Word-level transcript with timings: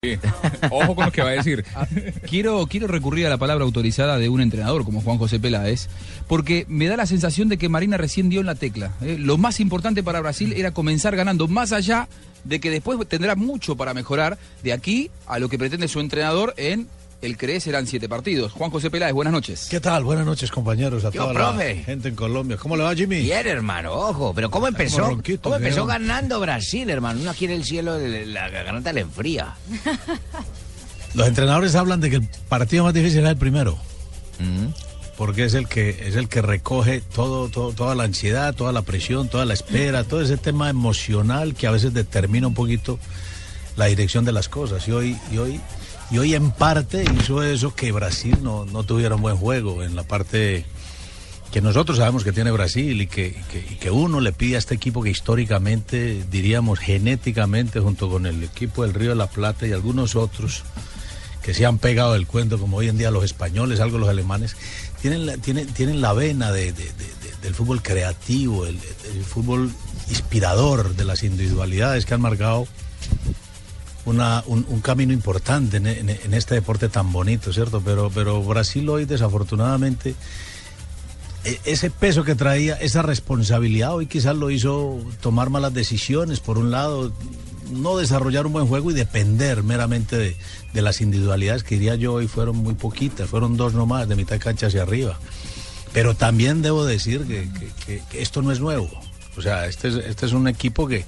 Ojo 0.70 0.94
con 0.94 1.06
lo 1.06 1.10
que 1.10 1.22
va 1.22 1.30
a 1.30 1.32
decir. 1.32 1.64
Quiero, 2.30 2.68
quiero 2.68 2.86
recurrir 2.86 3.26
a 3.26 3.30
la 3.30 3.36
palabra 3.36 3.64
autorizada 3.64 4.16
de 4.16 4.28
un 4.28 4.40
entrenador 4.40 4.84
como 4.84 5.00
Juan 5.00 5.18
José 5.18 5.40
Peláez, 5.40 5.88
porque 6.28 6.66
me 6.68 6.86
da 6.86 6.96
la 6.96 7.04
sensación 7.04 7.48
de 7.48 7.58
que 7.58 7.68
Marina 7.68 7.96
recién 7.96 8.28
dio 8.28 8.38
en 8.38 8.46
la 8.46 8.54
tecla. 8.54 8.92
¿eh? 9.00 9.16
Lo 9.18 9.38
más 9.38 9.58
importante 9.58 10.04
para 10.04 10.20
Brasil 10.20 10.52
era 10.56 10.70
comenzar 10.70 11.16
ganando, 11.16 11.48
más 11.48 11.72
allá 11.72 12.06
de 12.44 12.60
que 12.60 12.70
después 12.70 12.96
tendrá 13.08 13.34
mucho 13.34 13.76
para 13.76 13.92
mejorar 13.92 14.38
de 14.62 14.72
aquí 14.72 15.10
a 15.26 15.40
lo 15.40 15.48
que 15.48 15.58
pretende 15.58 15.88
su 15.88 15.98
entrenador 15.98 16.54
en 16.58 16.86
el 17.20 17.36
CRE 17.36 17.60
serán 17.60 17.86
siete 17.86 18.08
partidos. 18.08 18.52
Juan 18.52 18.70
José 18.70 18.90
Peláez, 18.90 19.12
buenas 19.12 19.32
noches. 19.32 19.66
¿Qué 19.68 19.80
tal? 19.80 20.04
Buenas 20.04 20.24
noches, 20.24 20.50
compañeros, 20.50 21.04
a 21.04 21.10
Yo, 21.10 21.22
toda 21.22 21.34
profe. 21.34 21.74
la 21.76 21.82
gente 21.84 22.08
en 22.08 22.14
Colombia. 22.14 22.56
¿Cómo 22.56 22.76
le 22.76 22.84
va, 22.84 22.94
Jimmy? 22.94 23.20
Bien, 23.22 23.46
hermano, 23.46 23.92
ojo, 23.92 24.32
pero 24.34 24.50
¿cómo 24.50 24.68
empezó? 24.68 24.98
como 24.98 25.08
ronquito, 25.14 25.42
¿Cómo 25.44 25.56
empezó 25.56 25.84
ganando 25.86 26.38
Brasil, 26.40 26.88
hermano? 26.90 27.20
Uno 27.20 27.30
aquí 27.30 27.46
en 27.46 27.50
el 27.52 27.64
cielo, 27.64 27.98
la 27.98 28.48
garganta 28.50 28.92
le 28.92 29.00
enfría. 29.00 29.56
Los 31.14 31.26
entrenadores 31.26 31.74
hablan 31.74 32.00
de 32.00 32.10
que 32.10 32.16
el 32.16 32.28
partido 32.48 32.84
más 32.84 32.94
difícil 32.94 33.20
es 33.24 33.30
el 33.30 33.36
primero. 33.36 33.76
Mm. 34.38 34.66
Porque 35.16 35.44
es 35.44 35.54
el 35.54 35.66
que 35.66 35.90
es 36.06 36.14
el 36.14 36.28
que 36.28 36.42
recoge 36.42 37.00
todo, 37.00 37.48
todo- 37.48 37.72
toda 37.72 37.96
la 37.96 38.04
ansiedad, 38.04 38.54
toda 38.54 38.70
la 38.72 38.82
presión, 38.82 39.28
toda 39.28 39.44
la 39.44 39.54
espera, 39.54 40.04
todo 40.04 40.20
ese 40.22 40.36
tema 40.36 40.70
emocional 40.70 41.54
que 41.56 41.66
a 41.66 41.72
veces 41.72 41.92
determina 41.92 42.46
un 42.46 42.54
poquito 42.54 43.00
la 43.76 43.86
dirección 43.86 44.24
de 44.24 44.30
las 44.32 44.48
cosas. 44.48 44.86
Y 44.86 44.92
hoy, 44.92 45.16
y 45.32 45.38
hoy, 45.38 45.60
y 46.10 46.18
hoy 46.18 46.34
en 46.34 46.50
parte 46.50 47.04
hizo 47.20 47.42
eso 47.42 47.74
que 47.74 47.92
Brasil 47.92 48.38
no, 48.42 48.64
no 48.64 48.82
tuviera 48.84 49.14
un 49.16 49.22
buen 49.22 49.36
juego 49.36 49.82
en 49.82 49.94
la 49.96 50.02
parte 50.04 50.64
que 51.52 51.60
nosotros 51.62 51.96
sabemos 51.98 52.24
que 52.24 52.32
tiene 52.32 52.50
Brasil 52.50 53.00
y 53.00 53.06
que, 53.06 53.34
que- 53.80 53.90
uno 53.90 54.20
le 54.20 54.32
pide 54.32 54.56
a 54.56 54.58
este 54.58 54.74
equipo 54.74 55.02
que 55.02 55.08
históricamente, 55.10 56.22
diríamos 56.30 56.78
genéticamente, 56.78 57.80
junto 57.80 58.10
con 58.10 58.26
el 58.26 58.42
equipo 58.44 58.82
del 58.82 58.92
Río 58.92 59.10
de 59.10 59.16
la 59.16 59.28
Plata 59.28 59.66
y 59.66 59.72
algunos 59.72 60.14
otros 60.14 60.62
que 61.42 61.54
se 61.54 61.64
han 61.64 61.78
pegado 61.78 62.12
del 62.12 62.26
cuento, 62.26 62.58
como 62.58 62.76
hoy 62.76 62.88
en 62.88 62.98
día 62.98 63.10
los 63.10 63.24
españoles, 63.24 63.80
algo 63.80 63.96
los 63.96 64.10
alemanes, 64.10 64.56
tienen 65.00 65.24
la, 65.24 65.38
tienen, 65.38 65.66
tienen 65.68 66.02
la 66.02 66.12
vena 66.12 66.52
de- 66.52 66.72
de- 66.72 66.84
de- 66.84 66.90
de- 66.92 67.36
del 67.42 67.54
fútbol 67.54 67.80
creativo, 67.82 68.66
el 68.66 68.78
fútbol 69.26 69.72
inspirador 70.10 70.94
de 70.96 71.04
las 71.06 71.22
individualidades 71.22 72.04
que 72.04 72.12
han 72.12 72.20
marcado 72.20 72.66
una, 74.08 74.42
un, 74.46 74.80
camino 74.80 75.12
importante 75.12 75.76
en, 75.76 76.34
este 76.34 76.54
deporte 76.54 76.88
tan 76.88 77.12
bonito, 77.12 77.52
¿cierto? 77.52 77.82
Pero, 77.84 78.10
pero 78.14 78.42
Brasil 78.42 78.88
hoy 78.88 79.04
desafortunadamente 79.04 80.14
e- 81.44 81.60
ese 81.64 81.90
peso 81.90 82.24
que 82.24 82.34
traía, 82.34 82.74
esa 82.74 83.02
responsabilidad 83.02 83.94
hoy 83.94 84.06
quizás 84.06 84.36
lo 84.36 84.50
hizo 84.50 84.98
tomar 85.20 85.50
malas 85.50 85.74
decisiones, 85.74 86.40
por 86.40 86.58
un 86.58 86.70
lado, 86.70 87.12
no 87.70 87.96
desarrollar 87.96 88.46
un 88.46 88.52
buen 88.52 88.66
juego 88.66 88.90
y 88.90 88.94
depender 88.94 89.62
meramente 89.62 90.36
de, 90.72 90.82
las 90.82 91.00
individualidades 91.00 91.64
que 91.64 91.74
diría 91.74 91.96
yo 91.96 92.14
hoy 92.14 92.28
fueron 92.28 92.56
muy 92.56 92.74
poquitas, 92.74 93.28
fueron 93.28 93.56
dos 93.56 93.74
nomás, 93.74 94.08
de 94.08 94.16
mitad 94.16 94.38
cancha 94.38 94.68
hacia 94.68 94.82
arriba. 94.82 95.18
Pero 95.92 96.14
también 96.14 96.62
debo 96.62 96.84
decir 96.84 97.24
que 97.86 98.02
esto 98.12 98.42
no 98.42 98.52
es 98.52 98.60
nuevo. 98.60 98.88
O 99.38 99.42
sea, 99.42 99.66
este 99.66 99.88
es, 99.88 99.94
este 99.94 100.26
es 100.26 100.32
un 100.32 100.48
equipo 100.48 100.88
que, 100.88 101.04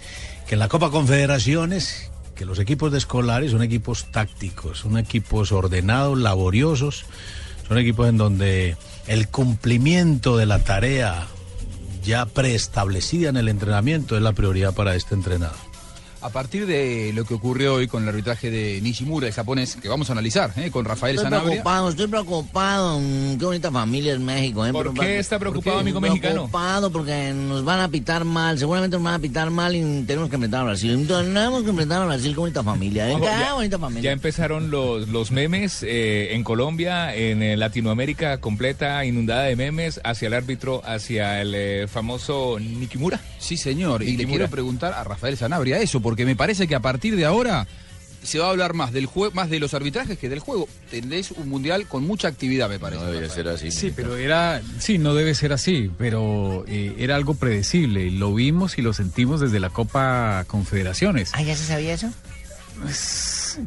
que 0.47 0.55
en 0.55 0.61
la 0.61 0.69
Copa 0.69 0.91
Confederaciones, 0.91 2.10
los 2.45 2.59
equipos 2.59 2.93
de 2.93 2.99
escolares 2.99 3.53
son 3.53 3.63
equipos 3.63 4.11
tácticos, 4.11 4.79
son 4.79 4.99
equipos 4.99 5.53
ordenados, 5.53 6.19
laboriosos, 6.19 7.05
son 7.69 7.79
equipos 7.79 8.09
en 8.09 8.17
donde 8.17 8.77
el 9.07 9.29
cumplimiento 9.29 10.37
de 10.37 10.47
la 10.47 10.63
tarea 10.65 11.27
ya 12.03 12.27
preestablecida 12.27 13.29
en 13.29 13.37
el 13.37 13.49
entrenamiento 13.49 14.17
es 14.17 14.23
la 14.23 14.33
prioridad 14.33 14.75
para 14.75 14.95
este 14.95 15.15
entrenador. 15.15 15.70
A 16.23 16.29
partir 16.29 16.67
de 16.67 17.13
lo 17.15 17.25
que 17.25 17.33
ocurrió 17.35 17.75
hoy 17.75 17.89
con 17.89 18.03
el 18.03 18.09
arbitraje 18.11 18.51
de 18.51 18.79
Nishimura, 18.83 19.27
el 19.27 19.33
japonés, 19.33 19.77
que 19.77 19.89
vamos 19.89 20.11
a 20.11 20.13
analizar 20.13 20.53
¿eh? 20.57 20.71
con 20.71 20.85
Rafael 20.85 21.15
Estoy 21.17 21.25
Sanabria. 21.31 21.51
preocupado, 21.51 21.89
estoy 21.89 22.07
preocupado. 22.09 23.01
Mm, 23.01 23.39
Qué 23.39 23.45
bonita 23.47 23.71
familia 23.71 24.13
es 24.13 24.21
México. 24.21 24.67
¿eh? 24.67 24.73
¿Por 24.73 24.93
qué 24.93 25.19
está 25.19 25.39
preocupado, 25.39 25.77
¿Por 25.77 25.83
qué? 25.85 25.89
amigo 25.89 26.01
mexicano? 26.01 26.35
Preocupado 26.35 26.93
porque 26.93 27.33
nos 27.35 27.65
van 27.65 27.81
a 27.81 27.89
pitar 27.89 28.25
mal. 28.27 28.59
Seguramente 28.59 28.97
nos 28.97 29.05
van 29.05 29.15
a 29.15 29.19
pitar 29.19 29.51
mal 29.51 29.75
y 29.75 29.81
tenemos 30.07 30.29
que 30.29 30.37
enfrentar 30.37 30.61
a 30.61 30.65
Brasil. 30.65 31.07
Tenemos 31.09 31.63
que 31.63 31.71
enfrentar 31.71 32.03
a 32.03 32.05
Brasil. 32.05 32.33
Qué 32.35 32.41
bonita 32.41 32.63
familia. 32.63 33.09
¿eh? 33.09 33.13
Ojo, 33.15 33.21
Qué 33.25 33.27
ya- 33.27 33.55
bonita 33.55 33.77
Ya 33.77 33.81
familia. 33.81 34.13
empezaron 34.13 34.71
los, 34.71 35.09
los 35.09 35.31
memes 35.31 35.83
eh, 35.83 36.35
en 36.35 36.45
Colombia, 36.45 37.15
en 37.15 37.43
eh, 37.43 37.57
Latinoamérica 37.57 38.39
completa, 38.43 39.03
inundada 39.07 39.45
de 39.45 39.57
memes 39.57 40.01
hacia 40.05 40.29
el 40.29 40.35
árbitro, 40.35 40.83
hacia 40.85 41.41
el 41.41 41.55
eh, 41.55 41.87
famoso 41.89 42.59
Nikimura. 42.61 43.21
Sí, 43.39 43.57
señor. 43.57 44.03
Y 44.03 44.19
le 44.19 44.27
quiero 44.27 44.49
preguntar 44.49 44.93
a 44.93 45.03
Rafael 45.03 45.37
Sanabria 45.39 45.79
eso, 45.79 46.01
porque 46.11 46.25
me 46.25 46.35
parece 46.35 46.67
que 46.67 46.75
a 46.75 46.81
partir 46.81 47.15
de 47.15 47.25
ahora 47.25 47.69
se 48.25 48.41
va 48.41 48.47
a 48.47 48.51
hablar 48.51 48.75
más 48.75 48.93
del 48.93 49.07
juego, 49.07 49.33
más 49.33 49.49
de 49.49 49.61
los 49.61 49.75
arbitrajes 49.75 50.19
que 50.19 50.29
del 50.29 50.41
juego. 50.41 50.69
Tendréis 50.91 51.31
un 51.31 51.49
mundial 51.49 51.87
con 51.87 52.05
mucha 52.05 52.27
actividad, 52.27 52.69
me 52.69 52.81
parece. 52.81 53.21
Rafael. 53.21 53.47
así. 53.47 53.71
Sí, 53.71 53.93
pero 53.95 54.17
era, 54.17 54.61
sí, 54.81 54.99
no 54.99 55.15
debe 55.15 55.37
ser 55.37 55.53
así, 55.53 55.89
pero 55.99 56.65
eh, 56.67 56.97
era 56.99 57.15
algo 57.15 57.35
predecible. 57.35 58.11
Lo 58.11 58.35
vimos 58.35 58.77
y 58.77 58.83
lo 58.83 58.93
sentimos 58.93 59.41
desde 59.41 59.61
la 59.61 59.71
Copa 59.71 60.45
Confederaciones. 60.49 61.31
Ah, 61.33 61.43
¿ya 61.43 61.55
se 61.55 61.65
sabía 61.65 61.95
eso? 61.95 62.13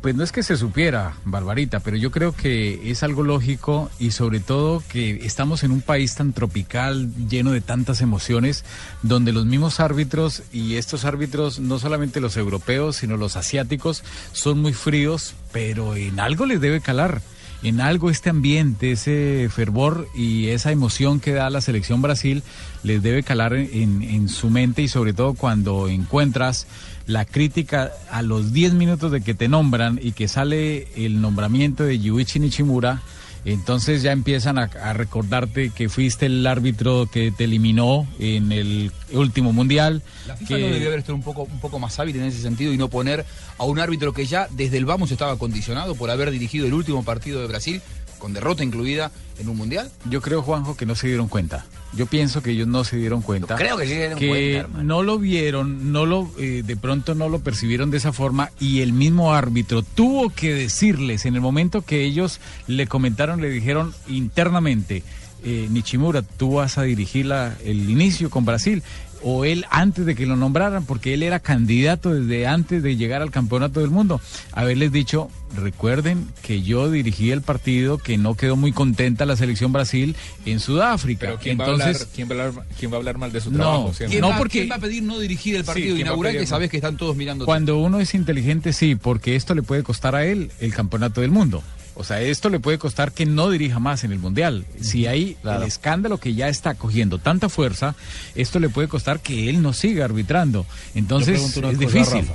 Pues 0.02 0.16
no 0.16 0.24
es 0.24 0.32
que 0.32 0.44
se 0.44 0.58
supiera, 0.58 1.14
Barbarita, 1.26 1.80
pero 1.80 1.98
yo 1.98 2.12
creo 2.12 2.34
que 2.34 2.92
es 2.92 3.04
algo 3.04 3.24
lógico 3.24 3.90
y 4.00 4.12
sobre 4.12 4.40
todo 4.40 4.84
que 4.88 5.26
estamos 5.26 5.64
en 5.64 5.72
un 5.72 5.82
país 5.82 6.16
tan 6.16 6.34
tropical, 6.34 7.10
lleno 7.28 7.52
de 7.52 7.62
tantas 7.62 8.02
emociones, 8.02 8.64
donde 9.02 9.34
los 9.34 9.46
mismos 9.46 9.80
árbitros 9.80 10.44
y 10.52 10.76
estos 10.76 11.06
árbitros, 11.06 11.60
no 11.60 11.80
solamente 11.80 12.22
los 12.22 12.38
europeos, 12.38 12.98
sino 12.98 13.18
los 13.18 13.36
asiáticos, 13.36 14.04
son 14.32 14.60
muy 14.60 14.74
fríos, 14.74 15.34
pero 15.52 15.96
en 15.96 16.20
algo 16.20 16.46
les 16.46 16.62
debe 16.62 16.82
calar. 16.82 17.22
En 17.64 17.80
algo 17.80 18.10
este 18.10 18.30
ambiente, 18.30 18.92
ese 18.92 19.48
fervor 19.50 20.10
y 20.14 20.48
esa 20.50 20.74
emoción 20.74 21.22
que 21.22 21.32
da 21.32 21.50
la 21.50 21.62
selección 21.62 22.02
Brasil 22.02 22.44
les 22.84 23.02
debe 23.02 23.24
calar 23.24 23.54
en, 23.54 24.28
su 24.28 24.50
mente 24.50 24.82
y 24.82 24.90
sobre 24.90 25.14
todo 25.14 25.34
cuando 25.34 25.88
encuentras 25.88 26.68
la 27.08 27.24
crítica 27.24 27.92
a 28.12 28.22
los 28.22 28.52
10 28.52 28.74
minutos 28.74 29.14
de 29.14 29.22
que 29.22 29.34
te 29.34 29.48
nombran 29.48 29.98
y 30.04 30.12
que 30.12 30.28
sale 30.28 30.90
el 30.98 31.22
nombramiento 31.22 31.86
de 31.86 32.00
Yuichi 32.00 32.40
Nishimura, 32.40 33.02
entonces 33.46 34.02
ya 34.02 34.12
empiezan 34.12 34.58
a, 34.58 34.64
a 34.64 34.94
recordarte 34.94 35.70
que 35.72 35.90
fuiste 35.90 36.26
el 36.28 36.46
árbitro 36.48 37.08
que 37.12 37.32
te 37.32 37.44
eliminó 37.44 38.08
en 38.20 38.52
el 38.52 38.92
último 39.12 39.52
mundial. 39.54 40.02
La 40.28 40.36
FIFA 40.38 40.56
que- 40.56 40.62
no 40.62 40.68
debió 40.74 40.88
haber 40.88 41.00
estado 41.00 41.16
un 41.16 41.24
poco, 41.24 41.44
un 41.44 41.60
poco 41.60 41.80
más 41.80 42.00
hábil 42.00 42.16
en 42.16 42.24
ese 42.24 42.42
sentido 42.42 42.72
y 42.74 42.78
no 42.78 42.90
poner 42.90 43.26
a 43.58 43.64
un 43.66 43.80
árbitro 43.80 44.14
que 44.14 44.26
ya 44.26 44.48
desde 44.52 44.78
el 44.78 44.86
vamos 44.86 45.12
estaba 45.12 45.38
condicionado 45.38 45.96
por 45.96 46.10
haber 46.10 46.32
dirigido 46.32 46.66
el 46.68 46.74
último 46.74 47.04
partido 47.04 47.42
de 47.42 47.48
Brasil, 47.48 47.82
con 48.24 48.32
derrota 48.32 48.64
incluida 48.64 49.12
en 49.38 49.50
un 49.50 49.58
mundial. 49.58 49.92
Yo 50.10 50.22
creo, 50.22 50.42
Juanjo, 50.42 50.78
que 50.78 50.86
no 50.86 50.96
se 50.96 51.08
dieron 51.08 51.28
cuenta. 51.28 51.66
Yo 51.94 52.06
pienso 52.06 52.42
que 52.42 52.52
ellos 52.52 52.70
no 52.70 52.86
se 52.86 52.96
dieron 52.96 53.22
cuenta. 53.22 53.56
Yo 53.56 53.58
creo 53.58 53.76
que 53.76 53.84
sí 53.84 53.90
se 53.92 53.98
dieron 53.98 54.18
que 54.18 54.28
cuenta, 54.30 54.60
hermano. 54.62 54.84
no 54.86 55.04
lo 55.04 55.20
vieron, 55.20 55.92
no 55.92 56.06
lo, 56.06 56.32
eh, 56.40 56.64
de 56.66 56.78
pronto 56.78 57.16
no 57.16 57.28
lo 57.28 57.40
percibieron 57.40 57.92
de 57.92 57.98
esa 57.98 58.14
forma 58.14 58.50
y 58.62 58.80
el 58.80 58.94
mismo 58.94 59.34
árbitro 59.34 59.84
tuvo 59.84 60.30
que 60.30 60.54
decirles 60.54 61.26
en 61.26 61.36
el 61.36 61.42
momento 61.42 61.82
que 61.82 62.06
ellos 62.06 62.40
le 62.68 62.88
comentaron, 62.88 63.42
le 63.42 63.50
dijeron 63.50 63.94
internamente, 64.08 65.04
eh, 65.44 65.68
Nichimura, 65.70 66.22
tú 66.22 66.54
vas 66.54 66.78
a 66.78 66.84
dirigir 66.84 67.26
la- 67.26 67.54
el 67.66 67.90
inicio 67.90 68.30
con 68.30 68.46
Brasil. 68.46 68.82
O 69.24 69.46
él 69.46 69.66
antes 69.70 70.06
de 70.06 70.16
que 70.16 70.26
lo 70.26 70.36
nombraran, 70.36 70.86
porque 70.86 71.14
él 71.14 71.24
era 71.24 71.40
candidato 71.40 72.14
desde 72.14 72.46
antes 72.46 72.84
de 72.84 72.98
llegar 72.98 73.22
al 73.22 73.32
campeonato 73.32 73.80
del 73.80 73.90
mundo. 73.90 74.20
Haberles 74.52 74.92
dicho, 74.92 75.30
recuerden 75.56 76.28
que 76.42 76.62
yo 76.62 76.92
dirigí 76.92 77.32
el 77.32 77.42
partido, 77.42 77.98
que 77.98 78.18
no 78.18 78.36
quedó 78.36 78.56
muy 78.56 78.72
contenta 78.74 79.26
la 79.26 79.36
selección 79.38 79.72
Brasil 79.72 80.16
en 80.46 80.60
Sudáfrica. 80.60 81.28
Pero 81.28 81.40
¿quién, 81.40 81.58
va 81.60 81.64
a 81.66 81.68
Entonces, 81.70 82.02
hablar, 82.02 82.14
quién, 82.16 82.30
va 82.30 82.36
a 82.44 82.48
hablar, 82.48 82.66
quién 82.78 82.92
va 82.92 82.96
a 82.96 82.98
hablar 82.98 83.18
mal 83.18 83.32
de 83.32 83.42
su 83.42 83.52
No, 83.52 83.58
trabajo? 83.58 83.94
¿Quién, 83.98 84.22
No, 84.22 84.30
va, 84.30 84.38
porque- 84.38 84.60
quién 84.60 84.72
va 84.72 84.76
a 84.76 84.80
pedir 84.80 85.04
no 85.04 85.20
dirigir 85.20 85.56
el 85.56 85.62
Sí, 85.62 85.68
partido 85.68 85.96
¿quién 85.96 86.00
va 86.08 86.10
a 86.10 86.14
inaugural 86.14 86.34
que 86.38 86.46
sabes 86.46 86.70
que 86.70 86.78
están 86.78 86.98
todos 86.98 87.16
mirando? 87.16 87.46
Cuando 87.46 87.78
uno 87.78 88.00
es 88.02 88.14
inteligente, 88.14 88.74
sí, 88.74 88.96
porque 88.96 89.36
esto 89.36 89.56
le 89.56 89.64
puede 89.64 89.84
costar 89.84 90.16
a 90.16 90.26
él 90.26 90.52
el 90.60 90.74
campeonato 90.74 91.22
del 91.22 91.32
mundo. 91.32 91.64
O 91.96 92.04
sea, 92.04 92.22
esto 92.22 92.50
le 92.50 92.60
puede 92.60 92.78
costar 92.80 93.12
que 93.12 93.26
no 93.26 93.50
dirija 93.52 93.80
más 93.80 94.04
en 94.04 94.12
el 94.12 94.20
Mundial. 94.20 94.66
Si 94.82 95.06
hay 95.06 95.38
el 95.44 95.64
escándalo 95.64 96.20
que 96.20 96.34
ya 96.34 96.48
está 96.50 96.74
cogiendo 96.74 97.20
tanta 97.20 97.50
fuerza, 97.50 97.96
esto 98.36 98.60
le 98.60 98.70
puede 98.70 98.88
costar 98.88 99.20
que 99.20 99.50
él 99.50 99.62
no 99.62 99.74
siga 99.74 100.06
arbitrando. 100.06 100.66
Entonces, 100.96 101.40
es 101.42 101.54
cosa, 101.54 101.72
difícil. 101.72 102.28
Rafa. 102.28 102.34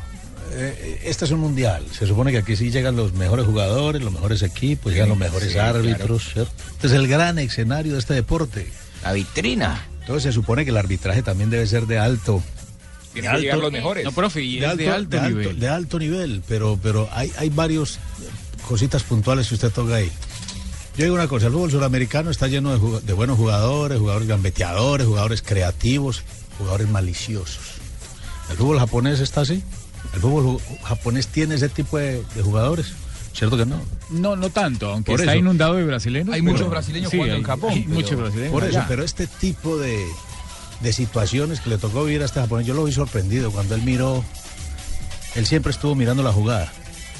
eh, 0.52 1.00
este 1.04 1.24
es 1.24 1.30
un 1.32 1.40
mundial. 1.40 1.84
Se 1.90 2.06
supone 2.06 2.30
que 2.30 2.38
aquí 2.38 2.54
sí 2.56 2.70
llegan 2.70 2.94
los 2.96 3.14
mejores 3.14 3.46
jugadores, 3.46 4.00
los 4.02 4.12
mejores 4.12 4.42
equipos, 4.42 4.92
llegan 4.92 5.08
los 5.08 5.18
mejores 5.18 5.52
sí, 5.52 5.58
árbitros, 5.58 6.32
¿cierto? 6.32 6.52
Este 6.72 6.86
es 6.86 6.92
el 6.92 7.08
gran 7.08 7.38
escenario 7.40 7.94
de 7.94 7.98
este 7.98 8.14
deporte. 8.14 8.68
La 9.02 9.12
vitrina. 9.12 9.86
Entonces 10.00 10.22
se 10.22 10.32
supone 10.32 10.64
que 10.64 10.70
el 10.70 10.76
arbitraje 10.76 11.22
también 11.22 11.50
debe 11.50 11.66
ser 11.66 11.86
de 11.86 11.98
alto, 11.98 12.42
Tienen 13.12 13.30
de 13.32 13.36
que 13.36 13.42
llegar 13.42 13.54
alto- 13.56 13.64
los 13.64 13.72
mejores. 13.72 14.04
No, 14.04 14.12
profe, 14.12 14.40
y 14.42 14.58
de 14.60 14.66
es 14.66 14.70
alto, 14.72 14.82
de 14.84 14.88
alto 14.90 15.10
de 15.10 15.18
alto- 15.18 15.38
nivel. 15.38 15.60
de 15.60 15.68
alto 15.68 15.98
nivel, 15.98 16.42
pero, 16.48 16.78
pero 16.82 17.08
hay, 17.12 17.30
hay 17.38 17.48
varios 17.50 17.98
cositas 18.66 19.02
puntuales 19.02 19.48
que 19.48 19.54
usted 19.54 19.70
toca 19.70 19.96
ahí. 19.96 20.10
Yo 20.96 21.04
digo 21.04 21.14
una 21.14 21.28
cosa, 21.28 21.46
el 21.46 21.52
fútbol 21.52 21.70
sudamericano 21.70 22.30
está 22.30 22.48
lleno 22.48 23.00
de, 23.00 23.12
buenos 23.12 23.36
jugadores, 23.38 23.98
jugadores 24.00 24.26
gambeteadores, 24.28 25.06
jugadores 25.06 25.42
creativos, 25.42 26.22
jugadores 26.58 26.88
maliciosos. 26.88 27.64
¿El 28.50 28.56
fútbol 28.56 28.78
japonés 28.80 29.20
está 29.20 29.42
así? 29.42 29.62
¿El 30.14 30.20
fútbol 30.20 30.60
japonés 30.82 31.28
tiene 31.28 31.54
ese 31.54 31.68
tipo 31.68 31.98
de, 31.98 32.22
de 32.34 32.42
jugadores? 32.42 32.92
¿Cierto 33.32 33.56
que 33.56 33.66
no? 33.66 33.80
No, 34.10 34.34
no 34.34 34.50
tanto, 34.50 34.90
aunque 34.90 35.12
Por 35.12 35.20
está 35.20 35.32
eso. 35.32 35.38
inundado 35.38 35.74
de 35.74 35.84
brasileños. 35.84 36.34
Hay 36.34 36.40
pero- 36.40 36.52
muchos 36.52 36.70
brasileños 36.70 37.10
jugando 37.12 37.34
hay- 37.34 37.40
en 37.40 37.46
Japón, 37.46 37.70
hay 37.72 37.82
pero- 37.82 37.94
muchos 37.94 38.16
brasileños. 38.18 38.52
Por 38.52 38.64
eso, 38.64 38.78
allá. 38.78 38.88
pero 38.88 39.04
este 39.04 39.26
tipo 39.28 39.78
de, 39.78 40.04
de 40.80 40.92
situaciones 40.92 41.60
que 41.60 41.70
le 41.70 41.78
tocó 41.78 42.04
vivir 42.04 42.22
a 42.22 42.24
este 42.24 42.40
japonés, 42.40 42.66
yo 42.66 42.74
lo 42.74 42.82
vi 42.82 42.92
sorprendido 42.92 43.52
cuando 43.52 43.76
él 43.76 43.82
miró, 43.82 44.24
él 45.36 45.46
siempre 45.46 45.70
estuvo 45.70 45.94
mirando 45.94 46.24
la 46.24 46.32
jugada. 46.32 46.72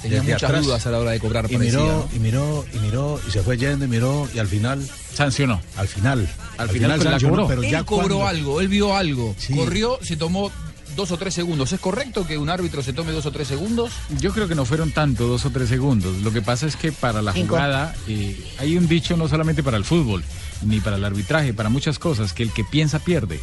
Tenía 0.03 0.19
desde 0.21 0.33
muchas 0.35 0.51
atrás, 0.51 0.65
dudas 0.65 0.87
a 0.87 0.91
la 0.91 0.99
hora 0.99 1.11
de 1.13 1.21
cobrar, 1.21 1.47
Y 1.51 1.55
parecía, 1.57 1.79
miró, 1.81 2.09
¿no? 2.11 2.17
y 2.17 2.19
miró, 2.21 2.65
y 2.73 2.79
miró, 2.79 3.21
y 3.27 3.31
se 3.31 3.43
fue 3.43 3.57
yendo, 3.59 3.85
y 3.85 3.89
miró, 3.89 4.29
y 4.35 4.39
al 4.39 4.47
final, 4.47 4.87
Sancionó. 5.15 5.61
al 5.77 5.89
final, 5.89 6.29
Al 6.57 6.69
final, 6.69 6.93
pero 6.99 7.05
la 7.05 7.11
sancionó, 7.11 7.35
cobró. 7.35 7.49
pero 7.49 7.63
Él 7.63 7.71
ya 7.71 7.83
cobró 7.85 8.17
cuando- 8.19 8.27
algo, 8.27 8.61
él 8.61 8.69
vio 8.69 8.97
algo, 8.97 9.35
Sí. 9.39 9.55
corrió, 9.55 9.99
se 10.03 10.17
tomó 10.17 10.53
dos 10.97 11.11
o 11.13 11.17
tres 11.17 11.35
segundos. 11.35 11.73
¿Es 11.73 11.81
correcto 11.81 12.27
que 12.27 12.39
un 12.39 12.49
árbitro 12.51 12.83
se 12.83 12.93
tome 12.93 13.13
dos 13.13 13.25
o 13.27 13.31
tres 13.33 13.47
segundos? 13.49 13.93
Yo 14.21 14.33
creo 14.33 14.49
que 14.49 14.55
no 14.55 14.65
fueron 14.65 14.91
tanto, 14.93 15.27
dos 15.29 15.45
o 15.45 15.51
tres 15.51 15.69
segundos. 15.69 16.17
Lo 16.23 16.33
que 16.33 16.43
pasa 16.43 16.67
es 16.67 16.75
que 16.77 16.91
para 16.93 17.23
la 17.23 17.33
Cinco. 17.33 17.51
jugada 17.51 17.95
eh, 18.09 18.37
hay 18.59 18.77
un 18.77 18.89
dicho 18.89 19.17
no 19.17 19.29
solamente 19.29 19.63
para 19.63 19.77
el 19.77 19.85
fútbol, 19.85 20.25
ni 20.65 20.81
para 20.81 20.97
el 20.97 21.05
arbitraje, 21.05 21.53
para 21.55 21.69
muchas 21.69 21.99
cosas, 22.01 22.33
que 22.33 22.43
el 22.43 22.53
que 22.53 22.65
piensa 22.65 22.99
pierde. 22.99 23.39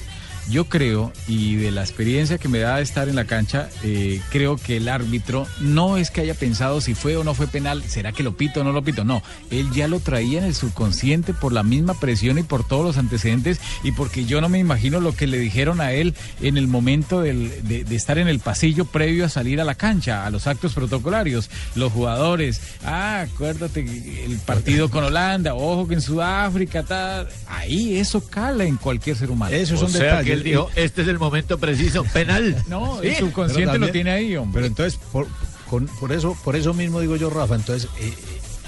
Yo 0.50 0.66
creo, 0.66 1.12
y 1.28 1.56
de 1.56 1.72
la 1.72 1.82
experiencia 1.82 2.38
que 2.38 2.48
me 2.48 2.60
da 2.60 2.78
de 2.78 2.84
estar 2.84 3.10
en 3.10 3.16
la 3.16 3.26
cancha, 3.26 3.68
eh, 3.84 4.22
creo 4.32 4.58
que 4.58 4.78
el 4.78 4.88
árbitro 4.90 5.48
no 5.60 5.98
es 5.98 6.12
que 6.12 6.22
haya 6.22 6.36
pensado 6.36 6.82
si 6.82 6.94
fue 6.94 7.18
o 7.18 7.24
no 7.24 7.34
fue 7.34 7.48
penal, 7.48 7.84
será 7.88 8.12
que 8.12 8.22
lo 8.22 8.38
pito 8.38 8.62
o 8.62 8.64
no 8.64 8.72
lo 8.72 8.84
pito, 8.84 9.04
no, 9.04 9.24
él 9.50 9.72
ya 9.72 9.88
lo 9.88 10.00
traía 10.00 10.38
en 10.40 10.46
el 10.46 10.54
subconsciente 10.54 11.34
por 11.34 11.52
la 11.52 11.64
misma 11.64 12.00
presión 12.00 12.38
y 12.38 12.44
por 12.44 12.64
todos 12.68 12.86
los 12.86 12.98
antecedentes 12.98 13.60
y 13.84 13.92
porque 13.94 14.26
yo 14.26 14.40
no 14.40 14.48
me 14.48 14.60
imagino 14.60 15.00
lo 15.00 15.16
que 15.16 15.26
le 15.26 15.40
dijeron 15.40 15.82
a 15.82 15.94
él 15.94 16.14
en 16.42 16.58
el 16.58 16.68
momento 16.68 17.22
del- 17.22 17.52
de, 17.68 17.84
de 17.84 17.96
estar 17.96 18.20
en 18.20 18.28
el 18.28 18.40
pasillo 18.40 18.86
previo 18.86 19.26
a 19.26 19.30
salir 19.30 19.60
a 19.60 19.64
la 19.64 19.74
cancha, 19.76 20.26
a 20.28 20.30
los 20.30 20.46
actos 20.46 20.74
protocolarios, 20.74 21.50
los 21.74 21.92
jugadores, 21.92 22.62
ah, 22.86 23.22
acuérdate 23.22 23.80
el 24.26 24.38
partido 24.46 24.92
con 24.92 25.04
Holanda, 25.06 25.56
ojo 25.56 25.88
que 25.88 25.96
en 25.96 26.02
Sudáfrica, 26.02 26.84
tal, 26.84 27.28
ahí 27.48 27.98
eso 27.98 28.24
cala 28.24 28.66
en 28.66 28.78
cualquier 28.78 29.16
ser 29.16 29.32
humano. 29.32 29.56
Esos 29.56 29.80
O 29.80 29.86
son 29.86 29.92
sea 29.92 30.02
detalles. 30.20 30.35
Él 30.36 30.44
dijo, 30.44 30.70
este 30.76 31.02
es 31.02 31.08
el 31.08 31.20
momento 31.20 31.58
preciso, 31.58 32.04
penal. 32.06 32.56
No, 32.68 33.00
Sí, 33.02 33.08
el 33.08 33.16
subconsciente 33.18 33.66
también- 33.72 33.82
lo 33.82 33.92
tiene 33.92 34.12
ahí, 34.12 34.36
hombre. 34.36 34.54
Pero 34.62 34.68
entonces, 34.68 35.00
por, 35.12 35.28
con- 35.70 35.88
por 36.00 36.12
eso, 36.12 36.38
por 36.44 36.56
eso 36.56 36.74
mismo 36.74 37.00
digo 37.02 37.16
yo, 37.16 37.30
Rafa, 37.30 37.56
entonces 37.56 37.90
eh, 38.00 38.08
eh, 38.08 38.14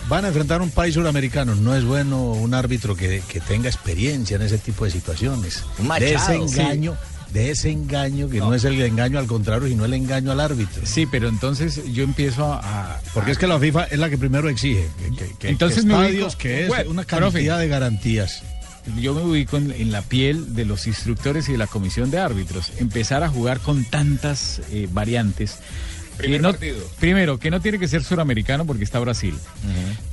van 0.10 0.26
a 0.26 0.30
enfrentar 0.30 0.62
un 0.62 0.72
país 0.72 0.94
suramericano. 0.96 1.56
No 1.56 1.76
es 1.76 1.84
bueno 1.86 2.32
un 2.32 2.54
árbitro 2.54 2.96
que, 2.96 3.22
que 3.28 3.40
tenga 3.40 3.70
experiencia 3.70 4.36
en 4.36 4.42
ese 4.42 4.58
tipo 4.58 4.86
de 4.86 4.92
situaciones. 4.92 5.64
Un 5.80 5.88
de 6.00 6.14
ese 6.14 6.38
Machado. 6.40 6.46
engaño, 6.48 6.98
de 7.34 7.52
ese 7.52 7.72
engaño 7.72 8.30
que 8.30 8.40
no. 8.40 8.54
es 8.54 8.64
el 8.64 8.82
engaño 8.82 9.20
al 9.20 9.28
contrario, 9.28 9.68
sino 9.68 9.84
el 9.86 9.94
engaño 9.94 10.32
al 10.32 10.40
árbitro. 10.40 10.86
Sí, 10.86 11.06
pero 11.06 11.28
entonces 11.28 11.82
yo 11.94 12.04
empiezo 12.04 12.54
a... 12.54 13.02
Porque 13.14 13.32
es 13.32 13.38
que 13.38 13.48
la 13.48 13.60
FIFA 13.60 13.84
es 13.86 14.00
la 14.00 14.10
que 14.10 14.18
primero 14.18 14.48
exige 14.48 14.88
que, 14.98 15.16
que- 15.26 15.34
que- 15.38 15.50
Entonces 15.50 15.82
que 15.82 15.88
me 15.88 15.94
estadios, 15.96 16.36
ubico- 16.36 16.38
que 16.38 16.62
es 16.64 16.68
Bueno, 16.70 16.92
una 16.92 17.04
profe. 17.04 17.22
cantidad 17.34 17.60
de 17.60 17.68
garantías. 17.68 18.44
Yo 19.00 19.14
me 19.14 19.22
ubico 19.22 19.58
en, 19.58 19.92
la 19.92 20.02
piel 20.02 20.56
de 20.56 20.66
los 20.66 20.88
instructores 20.88 21.50
y 21.50 21.54
de 21.54 21.58
la 21.58 21.68
comisión 21.68 22.12
de 22.12 22.20
árbitros. 22.20 22.72
Empezar 22.78 23.24
a 23.24 23.30
jugar 23.30 23.60
con 23.60 23.84
tantas 23.86 24.62
eh, 24.72 24.88
variantes. 24.92 25.60
Primer 26.18 26.40
que 26.40 26.44
no- 26.44 26.50
partido. 26.52 26.78
Primero, 27.00 27.38
que 27.40 27.52
no 27.52 27.62
tiene 27.62 27.80
que 27.80 27.88
ser 27.88 28.04
suramericano 28.04 28.66
porque 28.66 28.84
está 28.84 29.00
Brasil. 29.00 29.36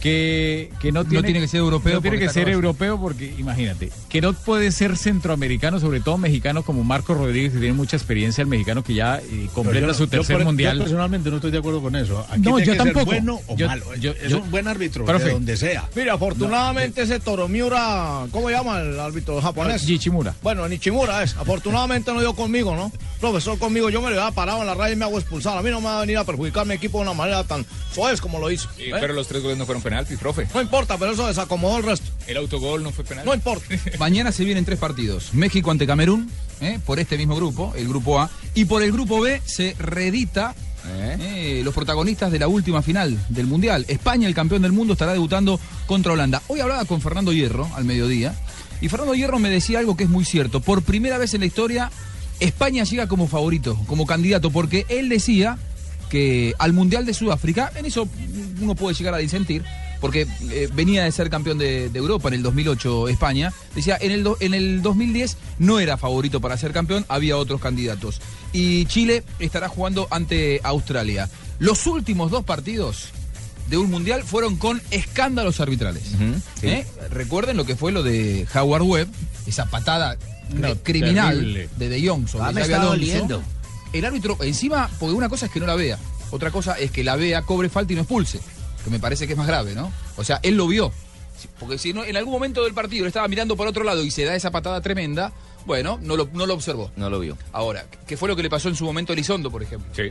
que, 0.00 0.70
que 0.80 0.92
no, 0.92 1.04
tiene, 1.04 1.24
tiene 1.24 1.40
que 1.40 1.48
ser 1.48 1.60
europeo 1.60 1.94
No 1.94 2.00
tiene 2.00 2.16
porque 2.16 2.18
que 2.20 2.26
está 2.26 2.40
ser 2.40 2.48
europeo 2.50 3.00
porque, 3.00 3.34
imagínate, 3.38 3.90
que 4.08 4.20
no 4.20 4.32
puede 4.34 4.70
ser 4.72 4.96
centroamericano, 4.96 5.80
sobre 5.80 6.00
todo 6.00 6.18
mexicano 6.18 6.62
como 6.62 6.84
Marco 6.84 7.14
Rodríguez, 7.14 7.52
que 7.52 7.58
tiene 7.58 7.74
mucha 7.74 7.96
experiencia, 7.96 8.42
el 8.42 8.48
mexicano 8.48 8.82
que 8.84 8.94
ya 8.94 9.18
eh, 9.18 9.48
completa 9.54 9.86
no- 9.86 9.94
su 9.94 10.06
tercer 10.06 10.34
por- 10.36 10.40
Yo 10.42 10.46
mundial. 10.46 10.78
personalmente 10.78 11.30
no 11.30 11.36
estoy 11.36 11.50
de 11.50 11.58
acuerdo 11.58 11.80
con 11.80 11.96
eso. 11.96 12.20
Aquí 12.30 12.40
No, 12.42 12.56
tiene 12.56 12.66
yo 12.66 12.72
que 12.72 12.78
ser 12.78 12.84
tampoco. 12.92 13.06
bueno 13.06 13.40
o 13.46 13.56
Yo- 13.56 13.66
malo. 13.66 13.94
yo- 13.96 14.12
es 14.12 14.28
yo- 14.30 14.38
un 14.42 14.50
buen 14.50 14.68
árbitro 14.68 15.04
Profe. 15.04 15.24
de 15.26 15.32
donde 15.32 15.56
sea. 15.56 15.88
Mire, 15.96 16.10
afortunadamente 16.10 17.02
ese 17.02 17.20
Toromiura, 17.20 18.26
¿cómo 18.30 18.50
llama 18.50 18.80
el 18.80 18.98
árbitro 19.00 19.40
japonés? 19.40 19.86
Yichimura. 19.86 20.34
Bueno, 20.42 20.68
Nichimura 20.68 21.22
es. 21.22 21.34
Afortunadamente 21.36 22.12
no 22.12 22.20
dio 22.20 22.34
conmigo, 22.34 22.76
¿no? 22.76 22.92
Profesor, 23.20 23.58
conmigo 23.58 23.90
yo 23.90 24.02
me 24.02 24.10
le 24.10 24.20
había 24.20 24.34
parado 24.34 24.60
en 24.60 24.66
la 24.66 24.74
raya 24.74 24.94
y 24.94 24.96
me 24.96 25.04
hago 25.04 25.18
expulsar. 25.18 25.56
A 25.56 25.62
mí 25.62 25.70
no 25.70 25.80
me 25.80 25.86
va 25.86 25.98
a 25.98 26.00
venir 26.00 26.18
a 26.18 26.24
perjudicar 26.24 26.66
mi 26.66 26.74
equipo 26.74 26.98
de 26.98 27.02
una 27.02 27.14
manera 27.14 27.44
tan 27.44 27.64
soez 27.92 28.20
como 28.20 28.38
lo 28.38 28.50
hizo. 28.50 28.68
Sí, 28.76 28.84
¿eh? 28.84 28.92
Pero 29.00 29.14
los 29.14 29.26
tres 29.28 29.42
goles 29.42 29.58
no 29.58 29.66
fueron 29.66 29.82
penaltis, 29.82 30.18
profe. 30.18 30.46
No 30.54 30.60
importa, 30.60 30.98
pero 30.98 31.12
eso 31.12 31.26
desacomodó 31.26 31.78
el 31.78 31.84
resto. 31.84 32.10
El 32.26 32.36
autogol 32.36 32.82
no 32.82 32.90
fue 32.92 33.04
penal. 33.04 33.24
No 33.24 33.34
importa. 33.34 33.64
Mañana 33.98 34.32
se 34.32 34.44
vienen 34.44 34.64
tres 34.64 34.78
partidos. 34.78 35.32
México 35.32 35.70
ante 35.70 35.86
Camerún, 35.86 36.30
¿eh? 36.60 36.78
por 36.84 36.98
este 36.98 37.16
mismo 37.16 37.36
grupo, 37.36 37.72
el 37.76 37.88
grupo 37.88 38.20
A. 38.20 38.30
Y 38.54 38.66
por 38.66 38.82
el 38.82 38.92
grupo 38.92 39.20
B 39.20 39.40
se 39.44 39.74
reedita 39.78 40.54
eh, 40.86 41.62
los 41.64 41.74
protagonistas 41.74 42.30
de 42.30 42.38
la 42.38 42.48
última 42.48 42.82
final 42.82 43.18
del 43.28 43.46
Mundial. 43.46 43.84
España, 43.88 44.28
el 44.28 44.34
campeón 44.34 44.62
del 44.62 44.72
mundo, 44.72 44.92
estará 44.92 45.12
debutando 45.12 45.58
contra 45.86 46.12
Holanda. 46.12 46.42
Hoy 46.48 46.60
hablaba 46.60 46.84
con 46.84 47.00
Fernando 47.00 47.32
Hierro 47.32 47.70
al 47.74 47.84
mediodía. 47.84 48.34
Y 48.80 48.88
Fernando 48.88 49.14
Hierro 49.14 49.38
me 49.38 49.48
decía 49.48 49.78
algo 49.78 49.96
que 49.96 50.04
es 50.04 50.10
muy 50.10 50.24
cierto. 50.24 50.60
Por 50.60 50.82
primera 50.82 51.16
vez 51.16 51.32
en 51.34 51.40
la 51.40 51.46
historia, 51.46 51.90
España 52.40 52.84
llega 52.84 53.06
como 53.08 53.28
favorito, 53.28 53.78
como 53.86 54.06
candidato, 54.06 54.50
porque 54.50 54.86
él 54.88 55.08
decía 55.08 55.58
que 56.10 56.54
al 56.58 56.72
Mundial 56.72 57.06
de 57.06 57.14
Sudáfrica, 57.14 57.72
en 57.76 57.86
eso 57.86 58.08
uno 58.60 58.74
puede 58.74 58.94
llegar 58.96 59.14
a 59.14 59.18
disentir, 59.18 59.64
porque 60.00 60.26
eh, 60.50 60.68
venía 60.74 61.04
de 61.04 61.12
ser 61.12 61.30
campeón 61.30 61.56
de, 61.58 61.88
de 61.88 61.98
Europa 61.98 62.28
en 62.28 62.34
el 62.34 62.42
2008 62.42 63.08
España, 63.08 63.52
decía, 63.74 63.96
en 64.00 64.10
el, 64.12 64.22
do- 64.22 64.36
en 64.40 64.52
el 64.54 64.82
2010 64.82 65.36
no 65.58 65.80
era 65.80 65.96
favorito 65.96 66.40
para 66.40 66.56
ser 66.58 66.72
campeón, 66.72 67.06
había 67.08 67.36
otros 67.38 67.60
candidatos. 67.60 68.20
Y 68.52 68.84
Chile 68.86 69.24
estará 69.38 69.68
jugando 69.68 70.06
ante 70.10 70.60
Australia. 70.62 71.30
Los 71.58 71.86
últimos 71.86 72.30
dos 72.30 72.44
partidos 72.44 73.06
de 73.70 73.78
un 73.78 73.90
mundial 73.90 74.24
fueron 74.24 74.56
con 74.56 74.82
escándalos 74.90 75.58
arbitrales. 75.60 76.02
¿Eh? 76.62 76.86
Recuerden 77.10 77.56
lo 77.56 77.64
que 77.64 77.76
fue 77.76 77.90
lo 77.92 78.02
de 78.02 78.46
Howard 78.54 78.82
Webb, 78.82 79.08
esa 79.46 79.64
patada 79.66 80.16
No, 80.50 80.68
cri- 80.68 80.78
criminal 80.82 81.34
terrible. 81.36 81.68
de 81.76 81.88
De 81.88 82.08
Jong 82.08 82.28
sobre 82.28 82.44
Ah, 82.44 82.52
me 82.52 82.60
Xabi 82.60 82.72
está 82.72 82.76
Alonso. 82.82 82.90
doliendo. 82.98 83.42
El 83.92 84.04
árbitro, 84.04 84.36
encima, 84.42 84.90
porque 84.98 85.14
una 85.14 85.28
cosa 85.28 85.46
es 85.46 85.52
que 85.52 85.60
no 85.60 85.66
la 85.66 85.74
vea, 85.76 85.98
otra 86.30 86.50
cosa 86.50 86.78
es 86.78 86.90
que 86.90 87.04
la 87.04 87.16
vea, 87.16 87.42
cobre 87.42 87.68
falta 87.68 87.92
y 87.92 87.96
no 87.96 88.02
expulse, 88.02 88.40
que 88.82 88.90
me 88.90 88.98
parece 88.98 89.26
que 89.26 89.34
es 89.34 89.38
más 89.38 89.46
grave, 89.46 89.74
¿no? 89.74 89.92
O 90.16 90.24
sea, 90.24 90.40
él 90.42 90.56
lo 90.56 90.66
vio. 90.66 90.92
Porque 91.60 91.78
si 91.78 91.92
no, 91.92 92.04
en 92.04 92.16
algún 92.16 92.32
momento 92.32 92.64
del 92.64 92.74
partido 92.74 93.04
le 93.04 93.08
estaba 93.08 93.28
mirando 93.28 93.56
por 93.56 93.66
otro 93.68 93.84
lado 93.84 94.02
y 94.02 94.10
se 94.10 94.24
da 94.24 94.34
esa 94.34 94.50
patada 94.50 94.80
tremenda, 94.80 95.32
bueno, 95.66 95.98
no 96.02 96.16
lo, 96.16 96.28
no 96.32 96.46
lo 96.46 96.54
observó. 96.54 96.90
No 96.96 97.10
lo 97.10 97.20
vio. 97.20 97.36
Ahora, 97.52 97.84
¿qué 98.06 98.16
fue 98.16 98.28
lo 98.28 98.34
que 98.36 98.42
le 98.42 98.50
pasó 98.50 98.68
en 98.68 98.76
su 98.76 98.84
momento 98.84 99.12
a 99.12 99.14
Elizondo, 99.14 99.50
por 99.50 99.62
ejemplo? 99.62 99.92
Sí. 99.94 100.10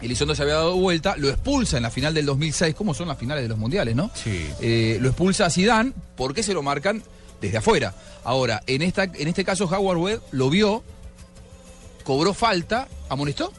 Elizondo 0.00 0.34
se 0.34 0.42
había 0.42 0.54
dado 0.54 0.76
vuelta, 0.76 1.14
lo 1.16 1.28
expulsa 1.28 1.76
en 1.76 1.84
la 1.84 1.90
final 1.90 2.12
del 2.12 2.26
2006, 2.26 2.74
¿cómo 2.74 2.92
son 2.94 3.06
las 3.08 3.16
finales 3.18 3.44
de 3.44 3.48
los 3.48 3.58
mundiales, 3.58 3.94
no? 3.94 4.10
Sí. 4.14 4.46
Eh, 4.60 4.98
lo 5.00 5.08
expulsa 5.08 5.46
a 5.46 5.50
Zidane, 5.50 5.92
¿por 6.16 6.34
qué 6.34 6.42
se 6.42 6.52
lo 6.52 6.62
marcan 6.62 7.02
desde 7.42 7.58
afuera? 7.58 7.94
Ahora, 8.24 8.62
en, 8.66 8.80
esta, 8.80 9.04
en 9.04 9.28
este 9.28 9.44
caso 9.44 9.64
Howard 9.66 9.98
Webb 9.98 10.22
lo 10.30 10.48
vio, 10.48 10.82
cobró 12.04 12.32
falta, 12.32 12.88
amonestó. 13.10 13.52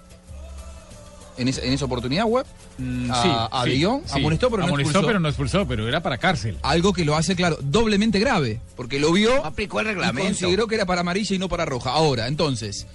En 1.37 1.47
esa, 1.47 1.61
en 1.63 1.73
esa 1.73 1.85
oportunidad, 1.85 2.25
Webb, 2.25 2.45
Mm, 2.75 3.11
a, 3.11 3.49
a 3.51 3.65
De 3.65 3.83
Jong, 3.83 4.01
amonestó, 4.09 4.49
pero 4.49 4.63
no 4.63 4.69
Amonestó, 4.69 4.89
expulsó. 4.89 5.07
pero 5.07 5.19
no 5.19 5.27
expulsó, 5.29 5.67
pero 5.67 5.87
era 5.87 6.01
para 6.01 6.17
cárcel. 6.17 6.57
Algo 6.63 6.91
que 6.91 7.05
lo 7.05 7.15
hace, 7.15 7.35
claro, 7.35 7.55
doblemente 7.61 8.17
grave, 8.17 8.61
porque 8.75 8.99
lo 8.99 9.11
vio 9.11 9.45
Aplicó 9.45 9.79
el 9.79 9.85
y 9.85 9.89
reglamento. 9.89 10.27
consideró 10.27 10.65
que 10.65 10.73
era 10.73 10.85
para 10.87 11.01
amarilla 11.01 11.35
y 11.35 11.37
no 11.37 11.47
para 11.47 11.65
roja. 11.65 11.91
Ahora, 11.91 12.27
entonces, 12.27 12.87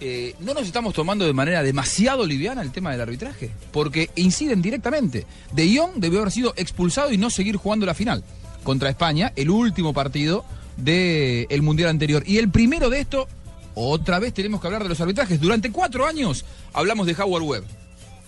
eh, 0.00 0.36
¿no 0.38 0.54
nos 0.54 0.62
estamos 0.68 0.94
tomando 0.94 1.24
de 1.26 1.32
manera 1.32 1.64
demasiado 1.64 2.24
liviana 2.24 2.62
el 2.62 2.70
tema 2.70 2.92
del 2.92 3.00
arbitraje? 3.00 3.50
Porque 3.72 4.08
inciden 4.14 4.62
directamente. 4.62 5.26
De 5.52 5.76
Jong 5.76 5.94
debió 5.96 6.20
haber 6.20 6.30
sido 6.30 6.54
expulsado 6.56 7.10
y 7.12 7.18
no 7.18 7.28
seguir 7.28 7.56
jugando 7.56 7.86
la 7.86 7.94
final 7.94 8.22
contra 8.64 8.90
España, 8.90 9.32
el 9.36 9.50
último 9.50 9.92
partido 9.92 10.44
del 10.76 11.62
Mundial 11.62 11.90
anterior. 11.90 12.22
Y 12.26 12.38
el 12.38 12.50
primero 12.50 12.90
de 12.90 13.00
esto, 13.00 13.28
otra 13.74 14.18
vez 14.18 14.34
tenemos 14.34 14.60
que 14.60 14.66
hablar 14.66 14.82
de 14.82 14.88
los 14.88 15.00
arbitrajes. 15.00 15.40
Durante 15.40 15.70
cuatro 15.70 16.06
años 16.06 16.44
hablamos 16.72 17.06
de 17.06 17.14
Howard 17.14 17.42
Webb. 17.42 17.64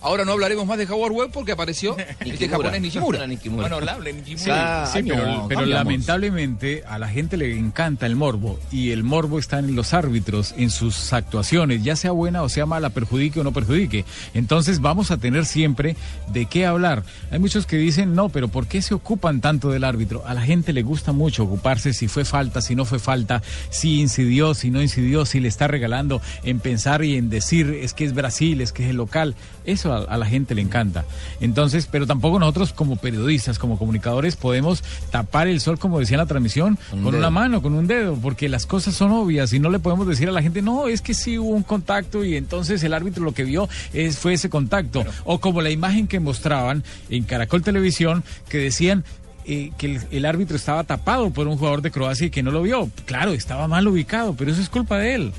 Ahora 0.01 0.25
no 0.25 0.31
hablaremos 0.31 0.65
más 0.65 0.79
de 0.79 0.85
Howard 0.85 1.11
Webb 1.11 1.31
porque 1.31 1.51
apareció 1.51 1.95
este 2.19 2.49
japonés 2.49 2.81
Nishimura. 2.81 3.27
Nishimura. 3.27 3.69
Bueno, 3.69 3.91
hable, 3.91 4.13
Nishimura. 4.13 4.87
Sí, 4.87 4.99
sí, 4.99 5.05
pero, 5.07 5.25
no, 5.25 5.47
pero 5.47 5.65
lamentablemente 5.65 6.83
a 6.87 6.97
la 6.97 7.07
gente 7.07 7.37
le 7.37 7.57
encanta 7.57 8.07
el 8.07 8.15
morbo 8.15 8.59
y 8.71 8.91
el 8.91 9.03
morbo 9.03 9.37
está 9.37 9.59
en 9.59 9.75
los 9.75 9.93
árbitros, 9.93 10.55
en 10.57 10.71
sus 10.71 11.13
actuaciones, 11.13 11.83
ya 11.83 11.95
sea 11.95 12.11
buena 12.11 12.41
o 12.41 12.49
sea 12.49 12.65
mala, 12.65 12.89
perjudique 12.89 13.39
o 13.39 13.43
no 13.43 13.51
perjudique. 13.51 14.05
Entonces 14.33 14.81
vamos 14.81 15.11
a 15.11 15.17
tener 15.17 15.45
siempre 15.45 15.95
de 16.33 16.47
qué 16.47 16.65
hablar. 16.65 17.03
Hay 17.29 17.37
muchos 17.39 17.67
que 17.67 17.77
dicen, 17.77 18.15
no, 18.15 18.29
pero 18.29 18.47
¿por 18.47 18.67
qué 18.67 18.81
se 18.81 18.95
ocupan 18.95 19.39
tanto 19.39 19.69
del 19.69 19.83
árbitro? 19.83 20.23
A 20.25 20.33
la 20.33 20.41
gente 20.41 20.73
le 20.73 20.81
gusta 20.81 21.11
mucho 21.11 21.43
ocuparse 21.43 21.93
si 21.93 22.07
fue 22.07 22.25
falta, 22.25 22.61
si 22.61 22.75
no 22.75 22.85
fue 22.85 22.97
falta, 22.97 23.43
si 23.69 24.01
incidió, 24.01 24.55
si 24.55 24.71
no 24.71 24.81
incidió, 24.81 25.25
si 25.25 25.39
le 25.39 25.47
está 25.47 25.67
regalando 25.67 26.21
en 26.43 26.59
pensar 26.59 27.03
y 27.03 27.17
en 27.17 27.29
decir 27.29 27.77
es 27.81 27.93
que 27.93 28.05
es 28.05 28.13
Brasil, 28.13 28.61
es 28.61 28.71
que 28.71 28.83
es 28.83 28.89
el 28.89 28.97
local. 28.97 29.35
Eso 29.63 29.90
a, 29.91 29.97
a 29.97 30.17
la 30.17 30.25
gente 30.25 30.55
le 30.55 30.61
encanta. 30.61 31.05
Entonces, 31.39 31.87
pero 31.91 32.07
tampoco 32.07 32.39
nosotros 32.39 32.73
como 32.73 32.95
periodistas, 32.95 33.59
como 33.59 33.77
comunicadores, 33.77 34.35
podemos 34.35 34.83
tapar 35.09 35.47
el 35.47 35.61
sol, 35.61 35.79
como 35.79 35.99
decía 35.99 36.15
en 36.15 36.19
la 36.19 36.25
transmisión, 36.25 36.77
Con 36.89 37.03
con, 37.03 37.13
un 37.13 37.19
una 37.21 37.29
mano, 37.29 37.61
con 37.61 37.73
un 37.73 37.87
dedo, 37.87 38.15
porque 38.15 38.49
las 38.49 38.65
cosas 38.65 38.95
son 38.95 39.11
obvias 39.11 39.53
y 39.53 39.59
no 39.59 39.69
le 39.69 39.79
podemos 39.79 40.07
decir 40.07 40.27
a 40.29 40.31
la 40.31 40.41
gente, 40.41 40.61
no, 40.61 40.87
es 40.87 41.01
que 41.01 41.13
sí 41.13 41.37
hubo 41.37 41.49
un 41.49 41.63
contacto 41.63 42.23
y 42.23 42.35
entonces 42.35 42.83
el 42.83 42.93
árbitro 42.93 43.23
lo 43.23 43.33
que 43.33 43.43
vio 43.43 43.69
es, 43.93 44.17
fue 44.17 44.33
ese 44.33 44.49
contacto. 44.49 45.03
O 45.23 45.39
como 45.39 45.61
la 45.61 45.69
imagen 45.69 46.07
que 46.07 46.19
mostraban 46.19 46.83
en 47.09 47.23
Caracol 47.23 47.61
Televisión, 47.61 48.23
que 48.49 48.57
decían 48.57 49.03
eh, 49.45 49.71
que 49.77 49.87
el, 49.87 50.01
el 50.11 50.25
árbitro 50.25 50.55
estaba 50.55 50.83
tapado 50.83 51.31
por 51.31 51.47
un 51.47 51.57
jugador 51.57 51.81
de 51.81 51.91
Croacia 51.91 52.27
y 52.27 52.29
que 52.29 52.43
no 52.43 52.51
lo 52.51 52.61
vio. 52.61 52.89
Claro, 53.05 53.31
estaba 53.31 53.67
mal 53.67 53.87
ubicado, 53.87 54.35
pero 54.35 54.51
eso 54.51 54.61
es 54.61 54.69
culpa 54.69 54.97
de 54.97 55.15
él. 55.15 55.33